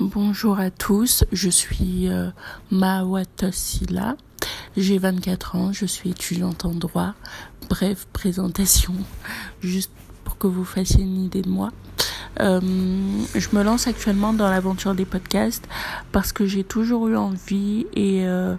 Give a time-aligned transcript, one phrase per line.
[0.00, 2.30] Bonjour à tous, je suis euh,
[2.70, 4.16] Mawatosila,
[4.74, 7.12] j'ai 24 ans, je suis étudiante en droit.
[7.68, 8.94] Bref, présentation,
[9.60, 9.92] juste
[10.24, 11.68] pour que vous fassiez une idée de moi.
[12.40, 12.60] Euh,
[13.34, 15.68] je me lance actuellement dans l'aventure des podcasts
[16.12, 18.54] parce que j'ai toujours eu envie et euh,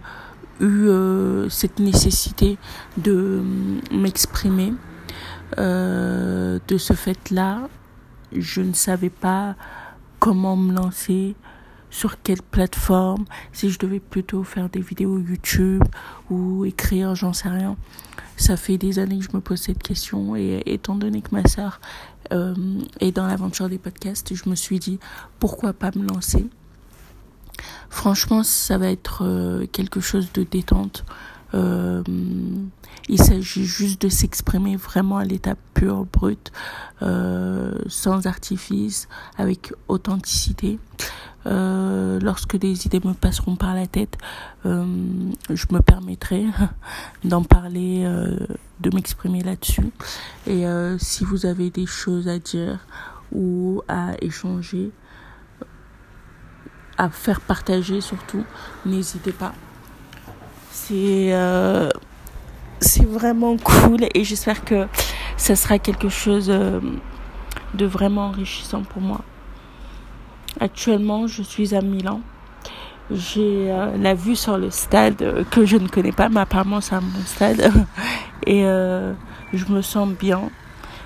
[0.60, 2.60] eu euh, cette nécessité
[2.98, 3.42] de
[3.92, 4.74] m'exprimer.
[5.58, 7.68] De ce fait-là,
[8.32, 9.56] je ne savais pas
[10.22, 11.36] comment me lancer,
[11.90, 15.84] sur quelle plateforme, si je devais plutôt faire des vidéos YouTube
[16.30, 17.76] ou écrire, j'en sais rien.
[18.38, 21.46] Ça fait des années que je me pose cette question et étant donné que ma
[21.48, 21.82] sœur
[22.32, 22.54] euh,
[23.00, 25.00] est dans l'aventure des podcasts, je me suis dit
[25.40, 26.46] pourquoi pas me lancer?
[27.90, 31.04] Franchement, ça va être euh, quelque chose de détente.
[31.54, 32.04] Euh,
[33.10, 36.52] il s'agit juste de s'exprimer vraiment à l'état pur, brut,
[37.02, 40.80] euh, sans artifice, avec authenticité.
[41.48, 44.18] Euh, lorsque des idées me passeront par la tête,
[44.64, 46.46] je me permettrai
[47.24, 48.04] d'en parler,
[48.80, 49.90] de m'exprimer là-dessus.
[50.48, 50.66] Et
[51.00, 52.80] si vous avez des choses à dire
[53.32, 54.92] ou à échanger,
[56.98, 58.44] à faire partager surtout,
[58.86, 59.54] n'hésitez pas.
[60.72, 61.90] C'est euh,
[62.80, 64.88] c'est vraiment cool et j'espère que
[65.36, 66.80] ça sera quelque chose euh,
[67.74, 69.20] de vraiment enrichissant pour moi.
[70.62, 72.22] Actuellement, je suis à Milan.
[73.12, 76.96] J'ai euh, la vue sur le stade que je ne connais pas, mais apparemment c'est
[76.96, 77.70] un bon stade.
[78.48, 80.50] Et je me sens bien.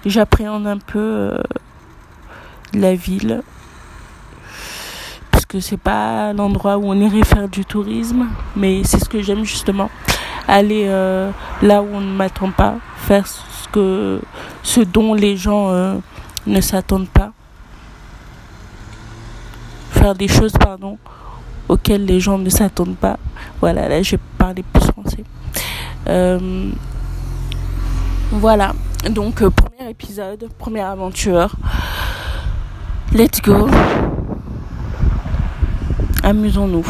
[0.05, 1.38] J'appréhende un peu
[2.73, 3.41] la ville.
[5.47, 8.25] Parce que c'est pas l'endroit où on irait faire du tourisme.
[8.55, 9.91] Mais c'est ce que j'aime justement.
[10.47, 11.29] Aller euh,
[11.61, 12.77] là où on ne m'attend pas.
[12.97, 14.21] Faire ce, que,
[14.63, 15.97] ce dont les gens euh,
[16.47, 17.31] ne s'attendent pas
[19.91, 20.97] faire des choses pardon
[21.69, 23.17] auxquelles les gens ne s'attendent pas
[23.59, 25.23] voilà là j'ai parlé plus français
[26.07, 26.69] euh,
[28.31, 28.73] voilà
[29.09, 31.55] donc premier épisode première aventure
[33.13, 33.67] let's go
[36.25, 36.84] amusons-nous